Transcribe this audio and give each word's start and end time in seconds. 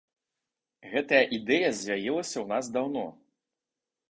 Гэтая 0.93 1.19
ідэя 1.37 1.69
з'явілася 1.81 2.35
ў 2.41 2.45
нас 2.55 2.65
даўно. 2.79 3.05